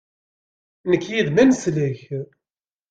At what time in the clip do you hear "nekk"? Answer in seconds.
0.89-1.03